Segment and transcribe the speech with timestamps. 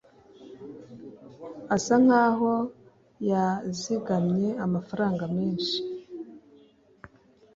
[1.75, 2.51] Asa nkaho
[3.29, 5.77] yazigamye amafaranga menshi.